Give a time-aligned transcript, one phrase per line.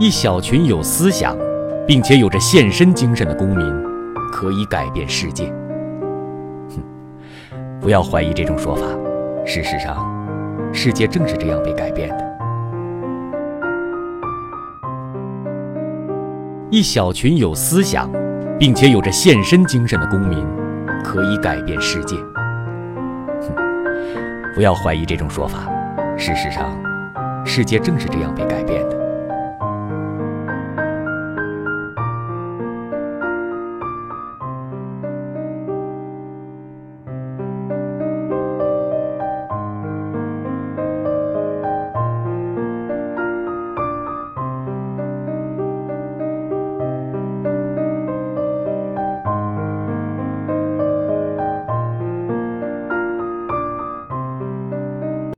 [0.00, 1.36] 一小群有思想
[1.84, 3.66] 并且有着献身精神的公民
[4.30, 5.52] 可以改变世界。
[6.68, 6.80] 哼
[7.80, 8.86] 不要怀疑这种说法
[9.44, 10.06] 事实上
[10.72, 12.28] 世界正是这样被改变的。
[16.70, 18.08] 一小群有思想
[18.56, 20.46] 并且有着献身精神的公民
[21.02, 22.14] 可以改变世界。
[23.40, 23.52] 哼
[24.54, 25.68] 不要怀疑这种说法
[26.16, 26.80] 事实上
[27.44, 28.97] 世界正是这样被改变的